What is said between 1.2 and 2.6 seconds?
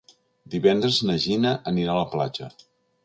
Gina anirà a la platja.